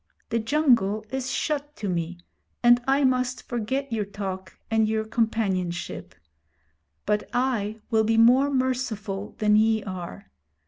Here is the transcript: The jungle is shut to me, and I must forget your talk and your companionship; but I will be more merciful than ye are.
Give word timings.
The 0.29 0.39
jungle 0.39 1.05
is 1.11 1.29
shut 1.29 1.75
to 1.75 1.87
me, 1.87 2.17
and 2.63 2.81
I 2.87 3.03
must 3.03 3.43
forget 3.47 3.93
your 3.93 4.03
talk 4.03 4.57
and 4.71 4.87
your 4.87 5.05
companionship; 5.05 6.15
but 7.05 7.29
I 7.33 7.81
will 7.91 8.03
be 8.03 8.17
more 8.17 8.49
merciful 8.49 9.35
than 9.37 9.55
ye 9.55 9.83
are. 9.83 10.31